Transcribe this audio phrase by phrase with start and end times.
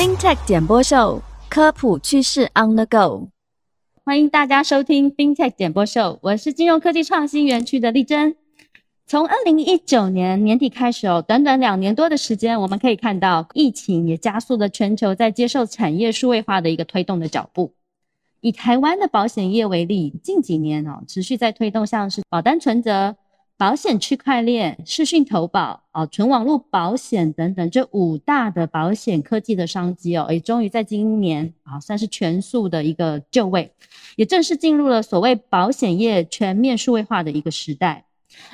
[0.00, 3.28] FinTech 简播秀，科普趋势 On the Go。
[4.02, 8.34] 欢迎大家收听 FinTech 简播秀，我是金融科技创新园区的丽珍。
[9.06, 17.74] 从二零一九年年底开始哦，短短两年多的时间，我们可以看到疫情也加速了全球在接受产业数位化的一个推动的脚步。
[18.40, 23.16] 以台湾的保险业为例，近几年哦，持续在推动像是保单存折、
[23.60, 33.70] 保险区块链、视讯投保、哦纯网络保险等等这五大的保险科技的商机哦，也终于在今年啊算是全速的一个就位，
[34.16, 38.06] 也正式进入了所谓保险业全面数位化的一个时代。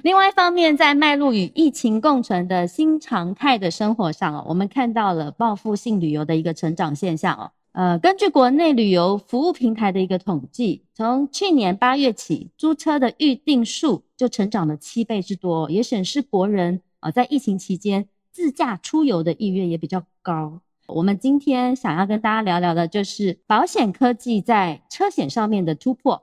[0.02, 7.52] 另外一方面，在迈入与疫情共存的新常态的生活上哦，我们看到了报复性旅游的一个成长现象哦。
[7.70, 20.60] 呃，根据国内旅游服务平台的一个统计，从去年八月起，租车的预订数就成长了七倍之多，也显示国人啊在疫情期间自驾出游的意愿也比较高。
[20.86, 26.22] 我们今天想要跟大家聊聊的，就是保险科技在车险上面的突破。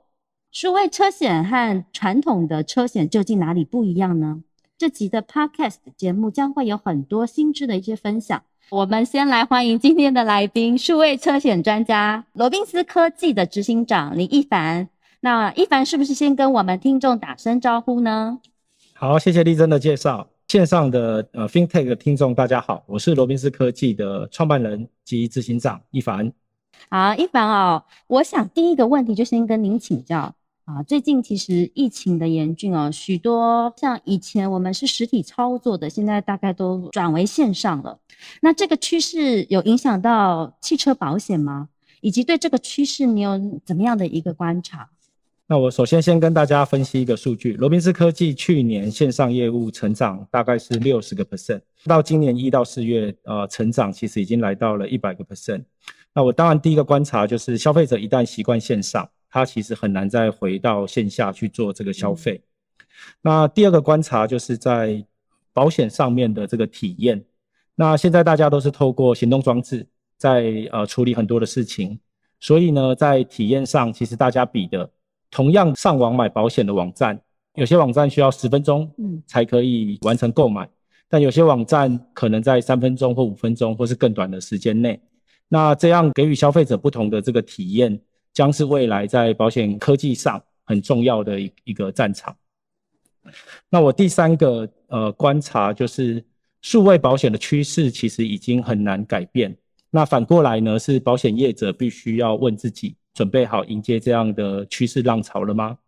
[0.50, 4.42] 数位车险和传统的车险究竟哪里不一样呢？
[4.78, 8.42] 这集的 Podcast 节目将会有很多新知的一些分享。
[8.70, 14.88] 我们先来欢迎今天的来宾，数位车险专家罗宾斯科技的执行长林一凡。
[15.24, 18.40] 那一凡是不是先跟我们听众打声招呼呢？
[18.92, 20.28] 好，谢谢丽珍的介绍。
[20.48, 26.30] 线上的呃 FinTech 的听众大家好，我是罗宾斯科技的创办人及执行长一凡。
[26.90, 30.34] 好，一凡哦，我想第一个问题就先跟您请教。
[30.66, 37.98] 啊，最近其实疫情的严峻哦，许多像以前我们是实体操作的，现在大概都转为线上了。
[38.42, 41.70] 那这个趋势有影响到汽车保险吗？
[42.02, 44.90] 以及对这个趋势你有怎么样的一个观察？
[45.46, 55.64] 那我首先先跟大家分析一个数据，罗宾斯科技去年线上业务成长大概是六十个 percent，到今年一到四月，呃，成长其实已经来到了一百个 percent。
[56.14, 59.08] 那我当然第一个观察就是消费者一旦习惯线上。
[59.34, 62.40] 他其实很难再回到线下去做这个消费。
[63.20, 65.04] 那第二个观察就是在
[65.52, 67.24] 保险上面的这个体验。
[67.74, 71.98] 那现在大家都是透过行动装置在呃处理很多的事情，
[72.38, 74.88] 所以呢，在体验上其实大家比的，
[75.34, 77.20] 同样上网买保险的网站，
[77.56, 80.66] 有些网站需要十分钟嗯才可以完成购买，
[81.08, 84.98] 但有些网站可能在三分钟或五分钟或是更短的时间内。
[85.48, 88.00] 那这样给予消费者不同的这个体验。
[88.34, 92.36] 将是未来在保险科技上很重要的一一个战场。
[93.70, 96.24] 那我第三个呃观察就是，
[96.60, 99.56] 数位保险的趋势其实已经很难改变。
[99.88, 105.78] 那反过来呢，是保险业者必须要问自己，准备好迎接这样的趋势浪潮了吗？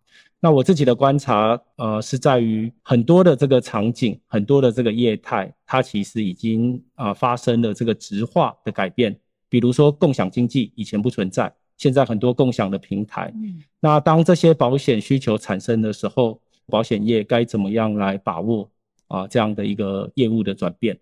[0.41, 9.19] 那我自己的观察呃是在于很多的这个场景，很多的这个业态，它其实已经啊发生了这个直化的改变。
[9.49, 11.53] 比如说共享经济以前不存在。
[11.77, 18.71] 现在很多共享的平台，嗯那当这些保险需求产生的时候，保险业该怎么样来把握
[19.09, 20.99] 啊这样的一个业务的转变？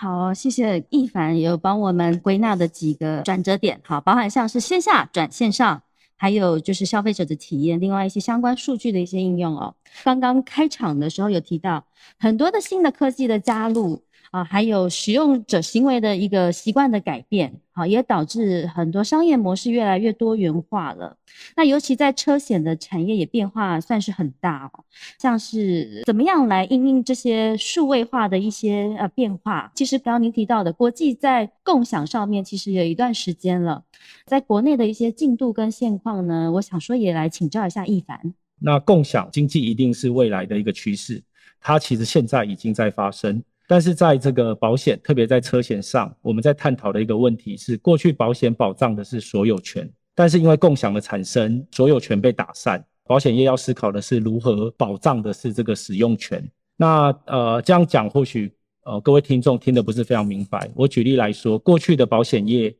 [0.00, 5.82] 好，谢谢易凡有帮我们归纳的几个转折点，好，包含像是线下转线上，
[6.16, 9.74] 还有就是消费者的体验，另外一些相关数据的一些应用哦。
[10.04, 11.84] 刚刚开场的时候有提到
[12.16, 14.00] 很多的新的科技的加入。
[14.30, 21.16] 啊，还有使用者行为的一个习惯的改变，好，也导致很多商业模式越来越多元化了。
[21.56, 24.84] 那尤其在车险的产业也变化算是很大哦，
[25.18, 29.72] 像是怎么样来应应这些数位化的一些呃变化。
[29.74, 33.84] 其实刚刚您提到的国际在共享上面，其实有一段时间了，
[34.26, 38.34] 在国内的一些进度跟现况呢，我想说也来请教一下易凡。
[38.60, 41.22] 那共享经济一定是未来的一个趋势，
[41.60, 43.42] 它其实现在已经在发生。
[43.70, 56.42] 但是在这个保险，特别在车险上，我们在探讨的一个问题是，过去保险保障的是所有权，但是因为共享的产生，所有权被打散，保险业要思考的是如何保障的是这个使用权。
[56.78, 58.50] 那呃这样讲，或许
[58.84, 60.70] 呃各位听众听得不是非常明白。
[60.74, 62.74] 我举例来说，过去的保险业，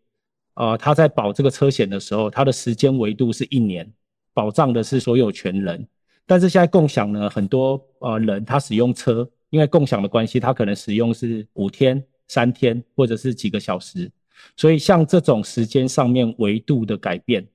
[0.54, 3.86] 呃他在保这个车险的时候，它的时间维度是一年，
[4.32, 5.86] 保障的是所有权人。
[6.24, 9.28] 但是现在共享呢，很多呃人他使用车。
[9.50, 14.10] 因为共享的关系，它可能使用是五天、三天，或者是几个小时，
[14.56, 17.46] 所以像这种时间上面维度的改变，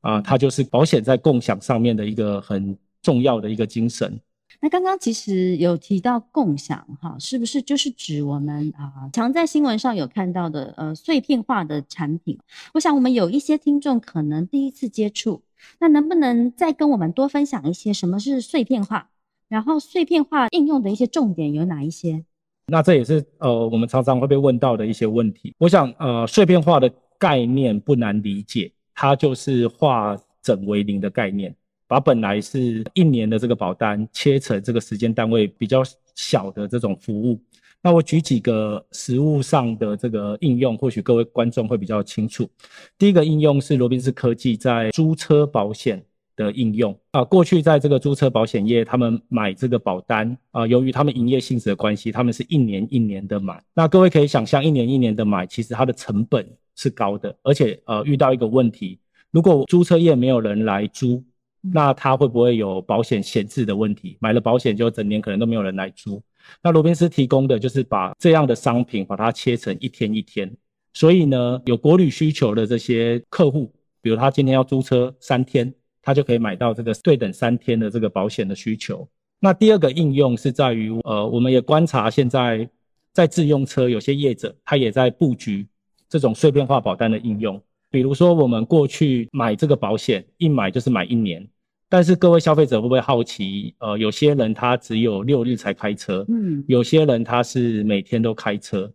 [0.00, 4.20] 啊，它就是保险在共享上面的一个很重要的一个精神。
[4.60, 12.38] 那刚刚其实有提到共享，哈，是不是就是指我们啊常在新闻上有看到的呃碎片化的产品？
[12.74, 15.42] 我想我们有一些听众可能第一次接触，
[15.80, 19.08] 那能不能再跟我们多分享一些什么是碎片化？
[19.52, 22.24] 然后碎片化应用的一些重点有哪一些？
[22.68, 25.54] 那这也是呃我们常常会被问到的一些问题。
[25.58, 31.54] 我想呃碎片化的概念不难理解，它就是化整为零的概念，
[31.86, 35.82] 把本来是一年的这个保单切成这个时间单位比较
[36.14, 37.38] 小的这种服务。
[37.82, 42.48] 那我举几个实物上的这个应用，或许各位观众会比较清楚。
[42.96, 46.02] 第一个应用是罗宾斯科技在租车保险
[46.36, 47.24] 的应用啊。
[47.24, 53.62] 过去在这个租车保险业，他们买这个保单啊，由于他们营业性质的关系，他们是一年一年的买。
[53.74, 58.98] 那各位可以想象，一年一年的买，其实它的成本是高的，而且呃遇到一个问题，
[59.30, 61.22] 如果租车业没有人来租，
[61.60, 64.16] 那它会不会有保险闲置的问题？
[64.20, 66.22] 买了保险就整年可能都没有人来租。
[66.60, 70.52] 那罗宾斯提供的就是把这样的商品把它切成一天一天，
[70.92, 79.08] 所以呢，有国旅需求的这些客户，比如他今天要租车三天，他就可以买到这个对等三天的这个保险的需求。
[79.40, 82.68] 那第二个应用是在于，呃，我们也观察现在
[83.12, 85.66] 在自用车有些业者，他也在布局
[86.08, 87.60] 这种碎片化保单的应用，
[87.90, 91.48] 比如说我们过去买这个保险，一买就是买一年。
[91.88, 93.74] 但是各位消费者会不会好奇？
[93.78, 98.90] 呃，有些人他只有六日才开车，嗯，有些人他是每天都开车，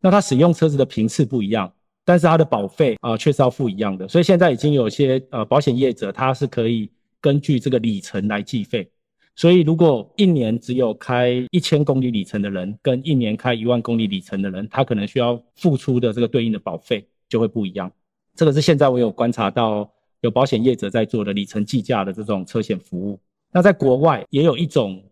[0.00, 1.72] 那他使用车子的频次不一样，
[2.04, 4.08] 但是他的保费啊却是要付一样的。
[4.08, 6.90] 所以现在已经有些呃保险业者他是可以
[7.20, 8.90] 根据这个里程来计费。
[9.34, 17.90] 所以如果一年只有开一千公里里程的人，跟一年开一万公里里程的人，他可能需要付出的这个对应的保费就会不一样。
[18.34, 19.90] 这个是现在我有观察到。
[20.22, 23.18] 有保险业者在做的里程计价的这种车险服务，
[23.50, 25.02] 那在国外也有一种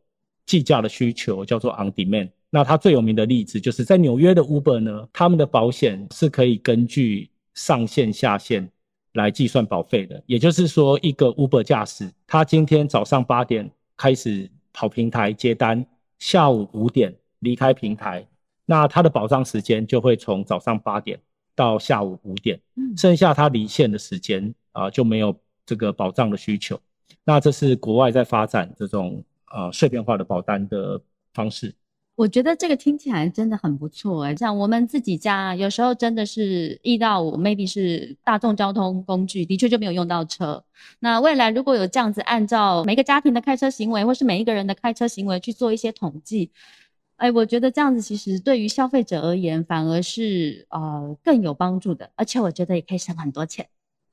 [0.46, 2.28] 计价的需求，叫做 on demand。
[2.50, 8.70] 那它最有名的例子就是在纽约的 Uber 呢，他们的保险是可以根据上限下限
[9.12, 10.22] 来计算保费的。
[10.26, 15.86] 也就是说，一个 Uber 驾驶，他今天早上八点开始跑平台接单，
[16.18, 18.26] 下午五点离开平台，
[18.66, 21.20] 那他的保障时间就会从早上八点
[21.54, 22.60] 到下午五点，
[22.96, 24.54] 剩下他离线的时间。
[24.72, 25.36] 啊，就没有
[25.66, 26.80] 这个保障的需求。
[27.24, 29.20] 那这是国外在发展这种
[29.50, 31.00] 呃碎片化的保单的
[31.34, 31.74] 方式。
[32.20, 34.36] 我觉得这个听起来真的很不错哎。
[34.36, 40.62] 像我们自己家，有时候真的是一到五，maybe 是大众交通工具，的确就没有用到车。
[40.98, 46.50] 那未来如果有这样子，按照每个家庭的开车行为，或是每一个人的开车行为去做一些统计，
[47.16, 53.66] 哎，我觉得这样子其实对于消费者而言，反而是呃更有帮助的，而且我觉得也可以省很多钱。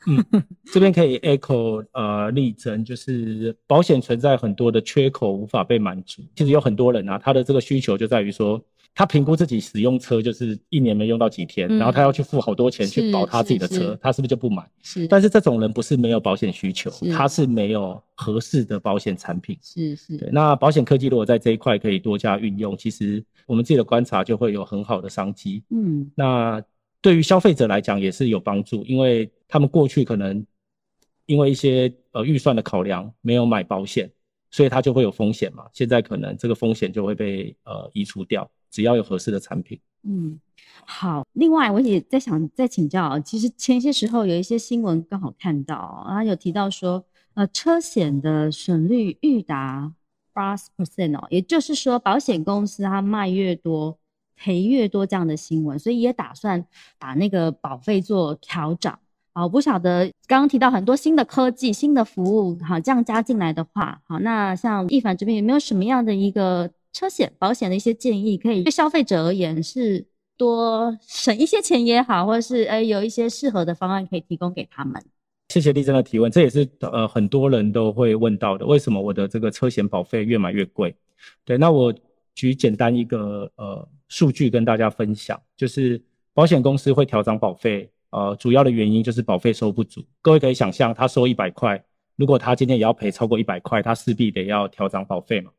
[0.08, 0.26] 嗯，
[0.72, 6.22] 这边可以 echo 呃例证，就是保险存在很多的缺口无法被满足。
[6.36, 8.62] 其实有很多人啊，他的这个需求就在于说，
[8.96, 14.66] 他评估自己使用车就是一年没用到几天，然后他要去付好多钱去保他自己的车，他是不是就不买？
[14.82, 15.06] 是。
[15.08, 19.58] 但是这种人不是没有保险需求，他是没有合适的保险产品。
[19.62, 20.16] 是是。
[20.18, 25.64] 对，那保险科技如果在这一块可以多加运用，其实我们自己的观察就会有很好的商机。
[25.70, 26.64] 嗯，那。
[27.02, 30.46] 对于消费者来讲也是有帮助，因为他们过去可能
[31.26, 34.10] 因为一些呃预算的考量没有买保险，
[34.50, 35.66] 所以他就会有风险嘛。
[35.74, 39.80] 现在可能这个风险就会被呃移除掉，只要有合适的产品。
[40.04, 40.40] 嗯，
[40.86, 41.26] 好。
[41.34, 47.06] 另外我也在想再请教，其实前些时候有一些新闻刚好看到，然后有提到说，
[47.36, 49.94] 呃，车险的损率预达
[50.34, 54.00] 八十 percent 哦，也就是说保险公司它卖越多。
[54.38, 56.64] 赔越多这样的新闻，所以也打算
[57.00, 58.94] 把那个保费做调整。
[59.34, 70.04] 好，不晓得刚刚提到很多新的科技、新的服务，好，这样加进来的话，好，那像易凡这边有没有什么样的一个车险保险的一些建议，可以对消费者而言是
[70.38, 75.00] 多省一些钱也好，或者是哎有一些适合的方案可以提供给他们？
[75.50, 80.96] 谢谢丽珍的提问，这也是呃很多人都会问到的，为什么我的这个车险保费越买越贵？
[81.46, 81.94] 对，那我
[82.34, 83.88] 举简单一个呃。
[84.10, 86.02] 数据跟大家分享，就是
[86.34, 90.06] 保险公司会调涨保费，呃，主要的原因就是保费收不足。
[90.22, 91.84] 各位可以想象，他收一百块，
[92.16, 95.52] 如果他今天也要赔超过一百块，他势必得要调涨保费嘛。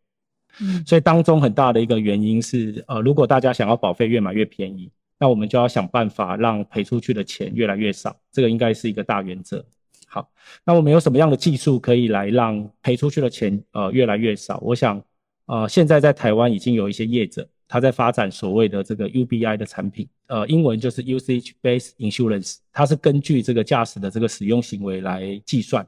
[0.61, 9.65] 嗯，所以当中很大的一个原因是，呃，如果大家想要保费越买越便宜，那我们就要想办法让赔出去的钱越来越少，这个应该是一个大原则。
[10.07, 10.27] 好，
[10.65, 14.59] 那我们有什么样的技术可以来让赔出去的钱呃越来越少？
[14.65, 15.05] 我想，
[15.45, 17.47] 呃，现在在台湾已经有一些业者。
[17.69, 25.87] 他在发展所谓的这个 UBI 的产品，呃，英文就是 Usage Based Insurance，它是根据这个驾驶的这个使用行为来计算。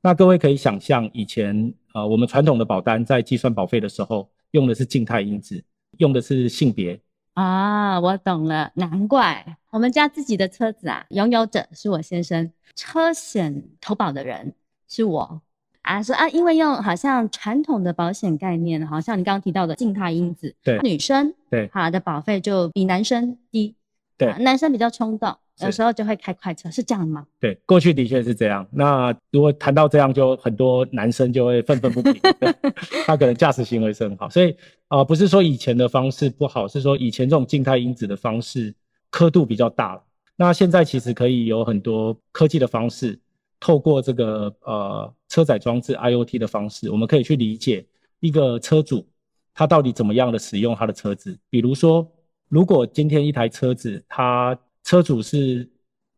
[0.00, 5.62] 那各位可以想象，以前呃我们传统的保单在计算保费的时候，用的是静态因子，
[5.98, 7.00] 用的是性别。
[7.34, 14.54] 啊，我懂了，难怪我们家自己的车子啊，拥有者是我先生，车险投保的人
[14.88, 15.40] 是我。
[15.82, 23.74] 啊，说啊，因为用好像传统的保险概念，好像你刚刚提到的静态因子，对女生对好的保费就比男生低，
[24.16, 27.26] 对啊男生比较冲动，有是时候就会开快车，是这样吗？
[27.40, 28.64] 对，过去的确是这样。
[28.70, 32.14] 那如果谈到这样，就很多男生就会愤愤不平，
[33.04, 34.52] 他可能驾驶行为是很好，所以
[34.86, 38.72] 啊、呃不是说以前的方式不好，是说以前这种静态因子的方式
[39.10, 40.02] 刻度比较大了。
[40.36, 43.18] 那现在其实可以有很多科技的方式，
[43.62, 47.86] 透过这个呃车载装置 IoT 的方式，我们可以去理解
[48.18, 49.06] 一个车主
[49.54, 51.38] 他到底怎么样的使用他的车子。
[51.48, 52.04] 比如说，
[52.48, 55.70] 如果今天一台车子，他车主是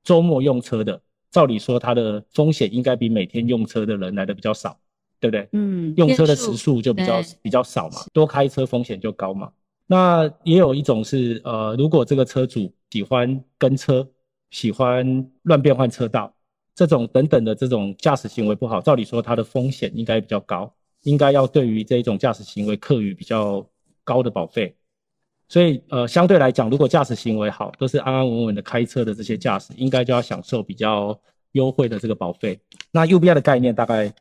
[0.02, 0.98] 周末用车的，
[1.30, 4.78] 照理说他的风险应该比每天用车的人来的比较少，
[5.20, 5.46] 对不对？
[5.52, 9.52] 嗯，用车的时数就比较比较少嘛，多开车风险就高嘛。
[9.86, 14.08] 那也有一种是，呃，如果这个车主喜欢跟车，
[14.50, 16.33] 喜欢乱变换车道，
[16.74, 23.64] 这种等等的这种驾驶行为不好，照理说它的风险应该比较高，应该要对于这种驾驶行为课予比较
[24.02, 24.76] 高的保费。
[25.48, 31.16] 所以，呃，相对来讲，如果驾驶行为好，都是安安稳稳的开车的这些驾驶，应该就要享受比较
[31.52, 32.58] 优惠的这个保费。
[32.90, 34.12] 那 UBI 的概念大概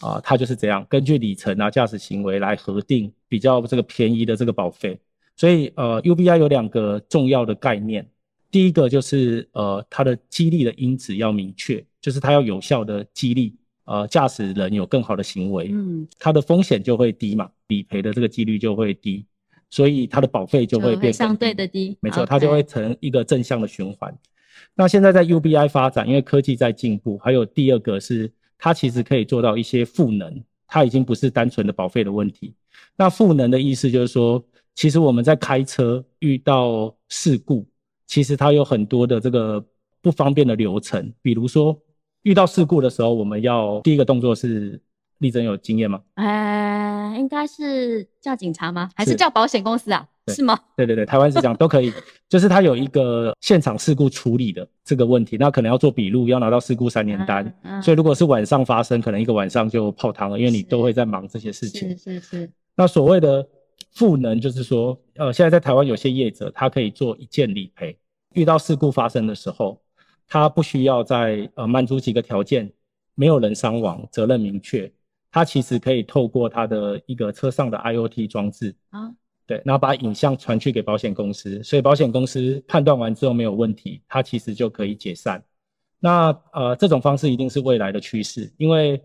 [0.00, 4.98] 啊、它就是这样，根据里程啊、驾驶行为来核定比较这个便宜的这个保费。
[5.34, 8.08] 所以，呃，UBI 有两个重要的概念，
[8.50, 19.24] 第一个就是呃，它的激励的因子要明确，就是它要有效的激励呃驾驶人有更好的行为，嗯，它的风险就会低嘛，理赔的这个几率就会低，
[19.70, 24.16] 所以它的保费就会变相对的低，没错，它就会成一个正向的循环。
[24.74, 32.54] 那现在在 UBI 发展，因为科技在进步，还有第二个是它其实可以做到一些赋能，它已经不是单纯的保费的问题。
[32.96, 34.42] 那赋能的意思就是说，
[34.74, 37.66] 其实我们在开车遇到事故，
[38.08, 39.64] 其实它有很多的这个
[40.02, 41.80] 不方便的流程，比如说
[42.22, 44.80] 遇到事故的时候，我们要第一个动作是，
[45.18, 46.00] 丽珍有经验吗？
[46.14, 48.90] 呃，应该是叫警察吗？
[48.96, 50.08] 还是是叫保险公司啊？
[50.28, 50.58] 是吗？
[50.76, 51.90] 对对对，台湾是这样，都可以，
[52.28, 61.96] 就是它有一个现场事故处理的这个问题，那可能要做笔录，要拿到事故三年单，嗯嗯所以如果是晚上发生，可能一个晚上就泡汤了，因为你都会在忙这些事情是。
[61.96, 63.46] 是是，那所谓的
[63.92, 67.98] 赋能，就是说，呃，现在在台湾有些业者，他可以做一键理赔，
[68.34, 69.80] 遇到事故发生的时候，
[70.28, 72.72] 他不需要在呃满足几个条件，
[73.14, 74.90] 没有人伤亡，责任明确，
[75.30, 79.12] 他其实可以透过他的一个车上的 IoT 装置，啊，
[79.46, 85.42] 对，然后把影像传去给保险公司，所以保险公司判断完之后没有问题，它其实就可以解散。
[86.00, 89.02] 那呃，这种方式一定是未来的趋势，因为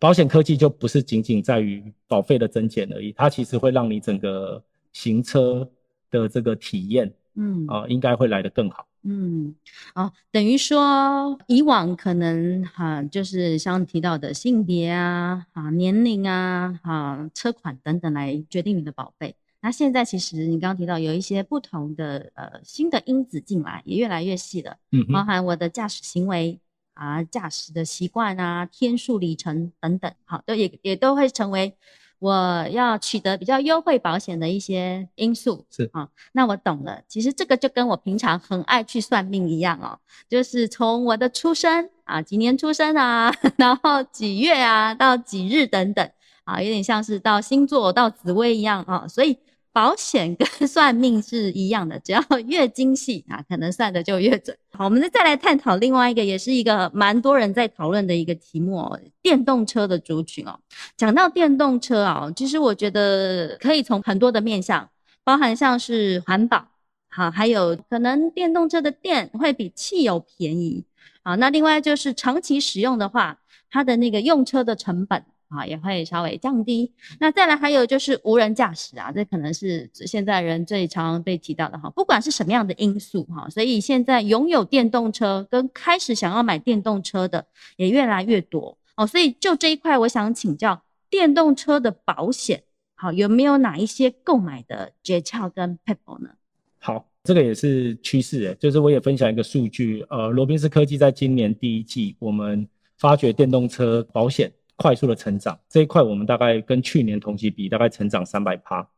[0.00, 4.60] 保险科技就不是仅仅在于保费的增减而已，它其实会让你整个
[4.92, 5.70] 行车
[6.10, 8.86] 的这个体验嗯啊、应该会来得更好。
[9.02, 9.54] 嗯，
[9.94, 19.36] 哦，等于说以往可能哈、就是像提到的性别啊、啊年龄啊、啊车款等等来决定你的保费。
[19.62, 26.58] 那现在其实你刚刚提到有一些不同的呃新的因子进来，也越来越细了，嗯，包含我的驾驶行为
[27.00, 31.74] 啊、驾驶的习惯啊、天数里程等等，好，都也也都会成为
[32.18, 35.64] 我要取得比较优惠保险的一些因素。
[35.70, 37.00] 是啊、那我懂了。
[37.08, 46.06] 其实这个就跟我平常很爱去算命一样哦，就是从我的出生啊，几年出生啊， 然后几月啊，到几日等等
[46.44, 49.08] 啊，有点像是到星座、到紫薇一样啊。
[49.08, 49.38] 所以
[49.72, 54.56] 保险跟 算命是一样的，只要 越精细啊，可能算的就越准。
[54.72, 60.58] 好，我们再来探讨另外一个，也是一个蛮多人在讨论的一个题目哦，电动车的族群哦。
[60.96, 64.88] 讲到电动车啊，其实我觉得可以从很多的面向，
[65.22, 66.66] 包含像是环保，
[67.08, 70.84] 好，还有可能电动车的电会比汽油便宜，
[71.22, 73.38] 好，那另外就是长期使用的话，
[73.70, 76.90] 它的那个用车的成本啊也会稍微降低。
[77.18, 87.44] 那再来还有就是无人驾驶啊，这可能是现在人最常被提到的哈，不管是什么样的因素哈，所以现在拥有电动车跟开始想要买电动车的
[87.76, 92.62] 也越来越多哦，所以就这一块，我想请教电动车的保险，
[92.94, 96.30] 好有没有哪一些购买的诀窍跟 people 呢？
[96.78, 102.66] 好，这个也是趋势诶，就是我也分享一个数据，呃，罗宾斯科技在今年第一季，我们
[102.96, 108.88] 发掘电动车保险快速的成长，这一块我们大概跟去年同期比，大概成长三百趴，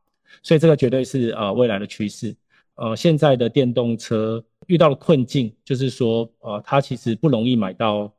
[0.41, 2.33] 所以这个绝对是呃未来的趋势。
[2.77, 8.13] 呃，现在的电动车遇到了困境，就是说，呃，它其实不容易买到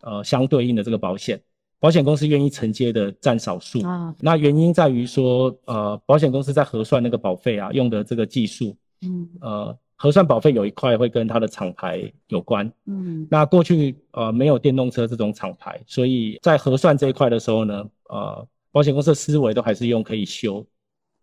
[0.00, 1.40] 呃相对应的这个保险，
[1.78, 3.80] 保险公司愿意承接的占少数。
[3.86, 12.70] 啊，那原因在于说，呃，保险公司在核算那个保费啊，用的这个技术，嗯呃，核算保费有一块会跟它的厂牌有关。
[12.86, 20.64] 嗯那过去呃没有电动车这种厂牌，所以在核算这一块的时候呢，呃，保险公司的思维都还是用可以修，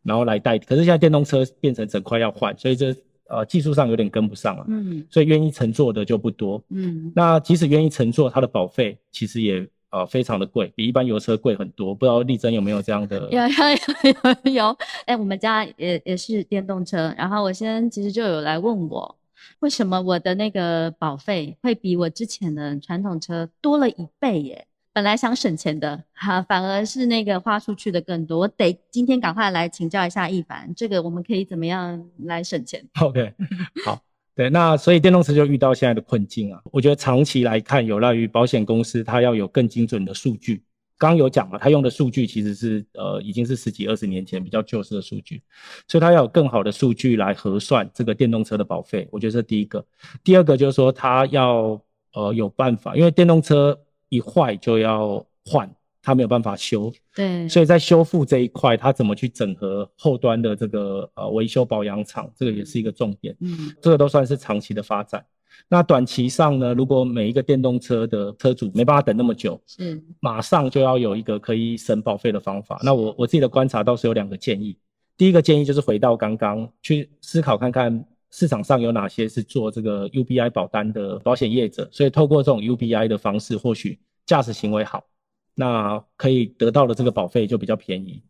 [0.02, 0.66] 然后来代替。
[0.66, 2.96] 可是现在电动车变成整块要换，所以这
[3.28, 6.64] 呃技术上有点跟不上啊，嗯所以愿意乘坐的就不多。
[6.70, 11.94] 嗯那即使愿意乘坐，它的保费其实也呃非常的贵，比一般油车贵很多。
[11.94, 13.30] 不知道丽珍有没有这样的？
[13.30, 13.48] 有有
[14.04, 19.16] 有有 有，哎、我们家也也是电动车，然后我先其实就有来问我，
[19.60, 24.66] 为什么我的那个保费会比我之前的传统车多了一倍耶？
[24.92, 28.40] 本来想省钱的，哈、反而是那个花出去的更多。
[28.40, 33.34] 我得今天赶快来请教一下一凡，这个我们可以怎么样来省钱？OK，
[33.86, 34.00] 好，
[34.36, 36.60] 对，那所以电动车就遇到现在的困境啊。
[36.72, 40.64] 我觉得长期来看，有赖于保险公司它要有更精准的数据。
[40.98, 45.42] 刚有讲嘛，它用的数据其实是呃已经是十几二十年前比较旧式的数据，
[45.88, 49.08] 所以它要有更好的数据来核算这个电动车的保费。
[49.12, 49.86] 我觉得这第一个。
[50.24, 51.80] 第二个就是说它要
[52.14, 53.78] 呃有办法，因为电动车
[54.10, 55.70] 一坏就要换，
[56.04, 63.34] 它没有办法修，对，所以在修复这一块，它怎么去整合后端的这个呃维修保养厂，这个也是一个重点。
[63.40, 65.26] 嗯这个都算是长期的发展。
[65.70, 72.80] 那短期上呢，如果每一个电动车的车主没办法等那么久，是马上就要有一个可以省保费的方法。
[72.84, 74.78] 那我我自己的观察倒是有两个建议。
[75.16, 85.04] 第一个建议就是回到刚刚去思考看看市场上有哪些是做这个 UBI 保单的保险业者，所以透过这种 UBI 的方式，或许驾驶行为好，
[85.56, 88.24] 那可以得到的这个保费就比较便宜。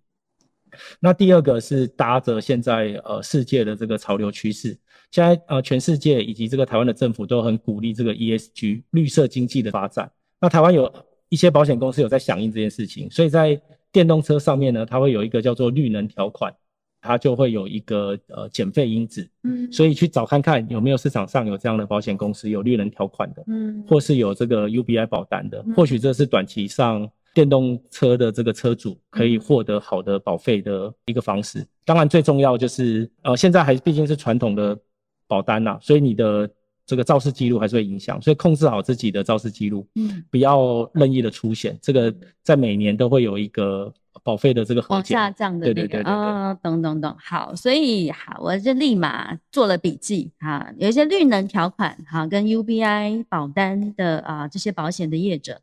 [1.00, 4.77] 那第二个是搭着现在呃世界的这个潮流趋势，
[5.12, 10.12] 现在呃全世界以及这个台湾的政府都很鼓励这个 ESG 绿色经济的发展。
[10.42, 10.92] 那台湾有
[11.30, 13.62] 一些保险公司有在响应这件事情，所以在
[13.92, 16.51] 电动车上面呢，它会有一个叫做绿能条款，
[17.03, 23.43] 它就会有一个呃减费因子，嗯所以去找看看有没有市场上有这样的保险公司有绿能条款的。
[23.48, 31.65] 嗯或是有这个 UBI 保单的嗯，或许这是短期上电动车的这个车主可以获得好的保费的一个方式。
[31.83, 34.77] 当然，最重要就是呃，现在还毕竟是传统的
[35.27, 36.50] 保单呐、所以你的
[36.86, 41.77] 这个肇事记录还是会影响，所以控制好自己的肇事记录，嗯不要任意的出险。
[41.81, 42.13] 这个
[42.44, 43.92] 在每年都会有一个
[44.24, 45.03] 保费的这个往。
[45.03, 55.62] 下降的那个，对对对啊，懂懂懂，好，所以好，我就立马做了笔记哈，有一些绿能条款哈，跟 UBI 保单的啊这些保险的业者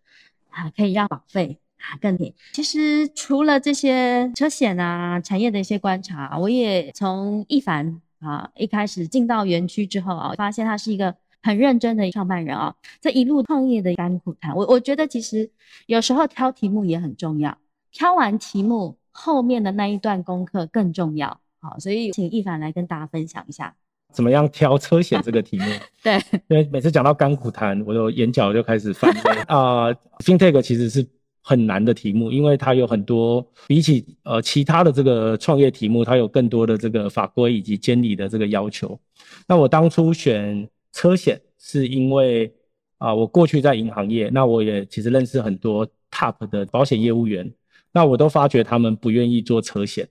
[0.50, 2.34] 啊，可以让保费啊更便宜。
[2.52, 11.14] 其实除了这些车险啊产业的一些观察，我也从一凡啊一开始进到园区之后啊，发现他是一个。
[11.42, 15.50] 很认真的创办人啊，这一路创业的甘苦谈，我我觉得其实
[15.86, 17.56] 有时候挑题目也很重要。
[17.92, 21.40] 挑完题目后面的那一段功课更重要。
[21.60, 23.74] 好，所以请一凡来跟大家分享一下。
[24.12, 25.64] 怎么样挑车险这个题目？
[26.02, 29.92] 对， 因为每次讲到甘苦谈，我的眼角就开始翻泪啊。
[30.24, 31.06] FinTech 其实是
[31.42, 38.98] 很难的题目，因为它有很多比起呃其他的这个创业题目，它有更多的这个法规以及监理的这个要求。
[39.46, 42.52] 那我当初选车险，是因为
[42.98, 47.50] 啊、我过去在银行业，那我也其实认识很多 Top 的保险业务员，
[47.92, 50.08] 那我都发觉他们不愿意做车险。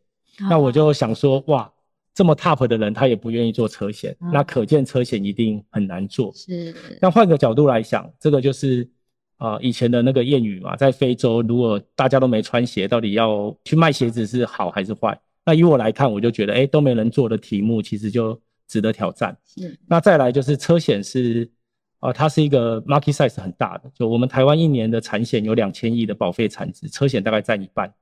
[0.50, 1.72] 那我就想说，哇，
[2.14, 6.32] 这么 top 的人他也不愿意做车险，嗯那可见车险一定很难做。
[6.34, 8.90] 是那换个角度来想，这个就是
[9.38, 15.20] 啊、呃以前的那个谚语嘛，在非洲如果大家都没穿鞋，到底要去卖鞋子是好还是坏？
[15.46, 19.36] 那以我来看，我就觉得，哎，都没人做的题目，其实就值得挑战。
[19.46, 21.50] 是，那再来就是车险是，
[22.00, 27.94] 啊、它是一个 market size 很大的，就我们台湾一年的产险有两千亿的保费产值，车险大概占一半，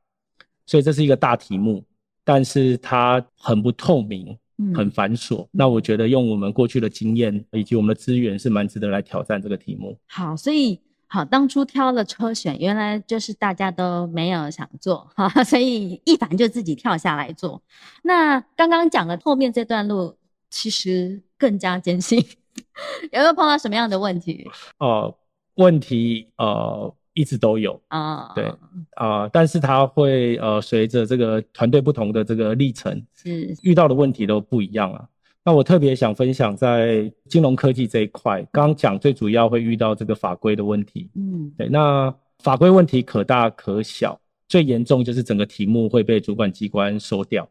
[0.66, 1.84] 所以这是一个大题目，
[2.24, 5.48] 但是它很不透明，嗯很繁琐。
[5.52, 9.98] 那我觉得用我们过去的经验以及我们的资源是蛮值得来挑战这个题目。
[10.08, 17.62] 好，所以好，当初挑了车险，原来就是大家都没有想做哈，所以一凡就自己跳下来做。
[18.04, 20.18] 那刚刚讲的后面这段路，
[20.50, 22.22] 其实更加艰辛，
[23.12, 25.16] 有没有碰到什么样的问题呃，
[25.56, 28.32] 问题呃一直都有啊？
[28.36, 28.54] 对
[28.96, 35.08] 啊、但是它会呃随着这个团队不同的这个历程，是遇到的问题都不一样啊。
[35.44, 41.10] 那我特别想分享在金融科技这一块，刚刚讲最主要会遇到这个法规的问题。
[41.16, 47.50] 嗯对，那法规问题可大可小，最严重就是整个题目会被主管机关收掉。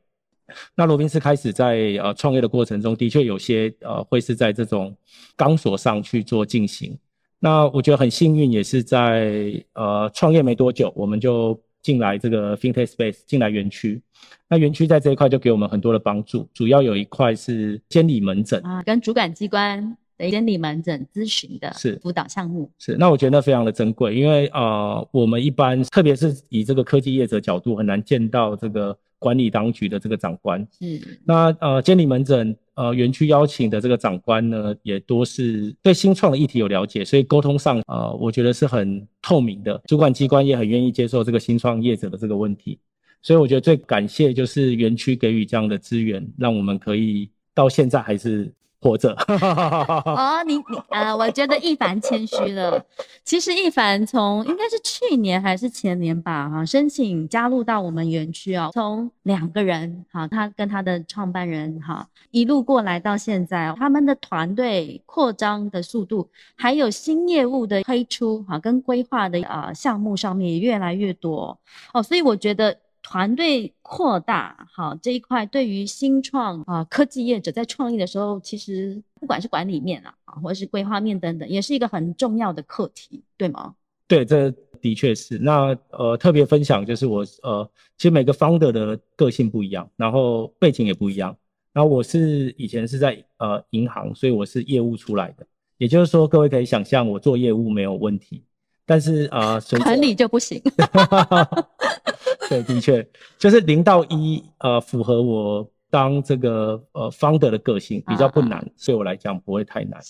[0.75, 4.97] 那罗宾斯开始在呃创业的过程中，的确有些呃会是在这种
[5.37, 6.97] 钢索上去做进行。
[7.39, 14.01] 那我觉得很幸运，也是在呃创业没多久，我们就进来这个 FinTech Space 进来园区。
[14.49, 22.71] 那园区在这一块就给我们很多的帮助，主要有一块是监理门诊啊，跟主管机关的监理门诊咨询的是辅导项目。
[22.79, 30.61] 是，那我觉得那非常的珍贵，因为呃，我们一般特别是以这个科技业者角度，很难见到这个管理当局的这个长官。
[30.81, 42.79] 嗯，那呃，监理门诊呃园区邀请的这个长官呢，也多是对新创的议题有了解，所以沟通上呃，我觉得是很透明的，主管机关也很愿意接受这个新创业者的这个问题。
[43.23, 49.13] 所以我觉得最感谢就是园区给予这样的资源，让我们可以到现在还是活着。
[49.13, 52.85] 哦，你你呃，我觉得一凡谦虚了。
[53.25, 58.71] 其实一凡从应该是去年还是前年吧，哈，申请加入到我们园区哦。
[58.73, 71.59] 从两个人，哈，他跟他的创办人，哈，一路过来到现在，他们的团队扩张的速度，还有新业务的推出，哈，跟规划的呃项目上面也越来越多
[71.93, 72.03] 哦。
[72.03, 72.77] 所以我觉得。
[73.09, 83.77] 团队扩大，好这一块对于新创啊科技业者在创业的时候，其实不管是管理面啊，或者是规划面等等，也是一个很重要的课题，对吗？
[84.09, 85.39] 对，这的确是。
[85.39, 91.37] 那呃，特别分享就是我呃，其实每个 founder 的个性不一样，然后背景也不一样。
[91.73, 95.47] 然后我是以前是在呃银行，所以我是业务出来的，
[95.79, 98.43] 也就是说，各位可以想象我做业务没有问题，
[98.85, 100.61] 但是啊，管理就不行。
[102.49, 103.07] 对，的确
[103.39, 110.01] 就是零到一，呃，符合我当这个呃 founder 的个性，比较不难，对我来讲不会太难。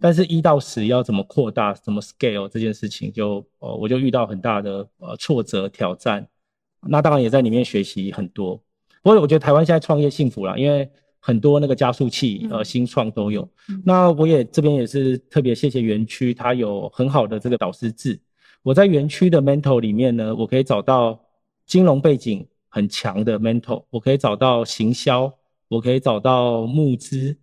[0.00, 6.26] 但是，一到十要怎么扩大，怎么 scale 这件事情，就呃我就遇到很大的呃挫折挑战。
[6.86, 8.56] 那当然也在里面学习很多。
[9.02, 13.46] 不过我觉得台湾现在创业幸福了，因为很多那个加速器呃新创都有。
[13.84, 18.18] 那我也这边也是特别谢谢园区，它有很好的这个导师制。
[18.62, 21.21] 我在园区的 mentor 里面呢，我可以找到。
[21.72, 25.32] 金融背景很强的 mentor，我可以找到行销，
[25.68, 27.34] 我可以找到募资，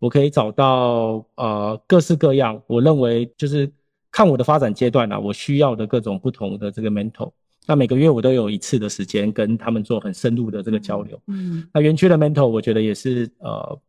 [0.00, 3.72] 我可以找到呃各式各样，我认为就是
[4.10, 7.30] 看我的发展阶段啊，我需要的各种不同的这个 mentor。
[7.64, 11.22] 那每个月我都有一次的时间跟他们做很深入的这个交流。
[11.28, 13.80] 嗯，那园区的 mentor 我觉得也是呃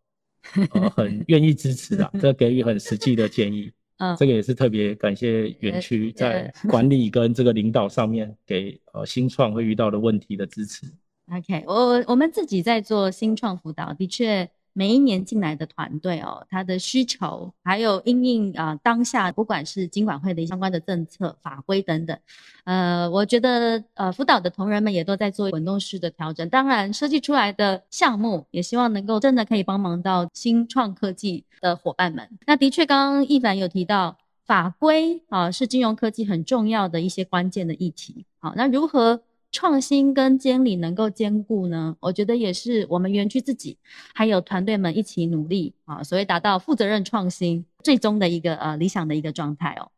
[0.73, 3.71] 呃很愿意支持的， 这给予很实际的建议。
[3.97, 10.85] 嗯，这个也是特别感谢园区在管理跟这个领导上面给呃新创会遇到的问题的支持。
[11.31, 14.49] OK，我我们自己在做新创辅导，的确。
[14.77, 22.15] 每一年进来的团队哦，他的需求还有因应啊当下，不管是经管会的相关的政策法规等等，
[22.63, 26.47] 呃，我觉得呃辅导的同仁们也都在做滚动式的调整。
[26.49, 32.29] 当然，设计出来的项目也希望能够真的可以帮忙到新创科技的伙伴们。
[32.45, 38.25] 那的确，刚刚一凡有提到法规啊，是金融科技很重要的一些关键的议题。
[38.37, 39.23] 好，那如何？
[39.51, 41.95] 创新跟监理能够兼顾呢？
[41.99, 43.77] 我觉得也是我们园区自己
[44.13, 49.89] 还有团队们一起努力啊，所以达到负责任创新最终的一个呃理想的一个状态哦。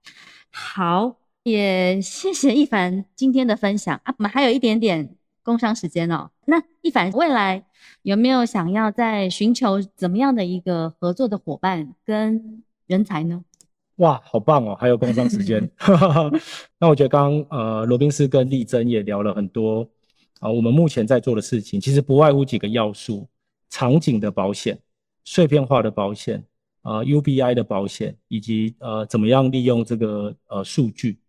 [0.52, 6.30] 好，也谢谢一凡今天的分享啊，我们还有一点点工商时间哦。
[6.46, 7.66] 那一凡未来
[8.04, 13.44] 有没有想要在寻求怎么样的一个合作的伙伴跟人才呢？
[14.00, 14.76] 哇，好棒哦！
[14.76, 15.70] 还有工商时间，
[16.80, 19.86] 那我觉得刚呃罗宾斯跟丽珍也聊了很多
[20.40, 23.28] 啊，我们目前在做的事情，其实不外乎几个要素：
[23.70, 24.80] 场景的保险、
[25.26, 26.42] 碎片化的保险、
[26.82, 31.20] 啊 UBI 的保险，以及呃怎么样利用这个呃数据。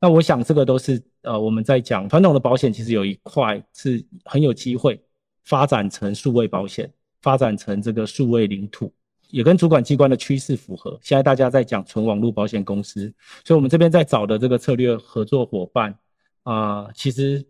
[0.00, 5.00] 那我想这个都是呃我们在讲传统的保险，其实有一块是很有机会
[5.42, 8.92] 发展成数位保险，发展成这个数位领土。
[9.30, 10.98] 也跟主管机关的趋势符合。
[11.02, 13.12] 现在大家在讲纯网络保险公司，
[13.44, 15.96] 所以我们这边在找的这个策略合作伙伴
[16.42, 17.44] 啊，其实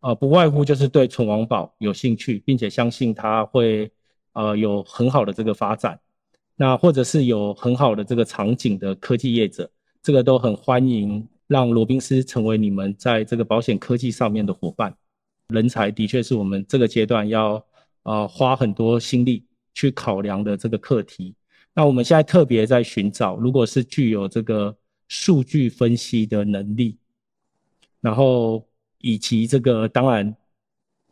[0.00, 3.90] 呃不外乎就是对纯网保有兴趣，并且相信它会
[4.32, 5.98] 呃有很好的这个发展。
[6.56, 9.70] 那或者是有很好的这个场景的科技业者，
[10.02, 14.94] 这个都很欢迎让罗宾斯成为你们在这个保险科技上面的伙伴。
[15.48, 17.64] 人才的确是我们这个阶段要
[18.02, 19.46] 呃花很多心力。
[19.74, 21.34] 去考量的这个课题，
[21.74, 24.76] 那我们现在特别在寻找，如果是具有这个
[25.08, 26.96] 数据分析的能力，
[28.00, 28.66] 然后
[28.98, 30.36] 以及这个当然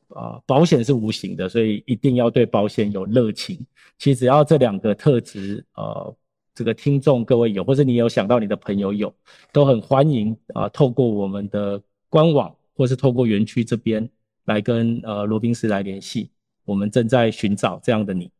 [0.08, 3.58] 啊，保险是无形的，所以一定要对保险有热情。
[3.98, 6.16] 其实只要这两个特质，呃，
[6.54, 9.14] 这个听众各位有，或者你有想到你的朋友有，
[9.52, 14.08] 都很欢迎啊，透过我们的官网或是透过园区这边
[14.44, 16.30] 来跟呃罗宾斯来联系，
[16.64, 18.30] 我们正在寻找这样的你。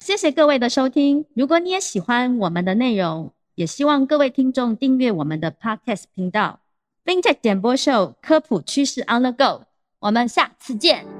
[0.00, 1.26] 谢谢各位的收听。
[1.34, 6.60] 如果你也喜欢我们的内容，也希望各位听众订阅我们的 Podcast 频道
[7.04, 9.66] FinTech 点播秀科普趋势 On the Go。
[9.98, 11.19] 我们下次见。